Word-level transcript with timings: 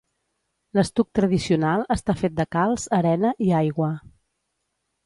L'estuc 0.77 1.09
tradicional 1.19 1.85
està 1.99 2.17
fet 2.25 2.35
de 2.41 2.49
calç, 2.57 2.89
arena 3.03 3.37
i 3.51 3.55
aigua. 3.61 3.93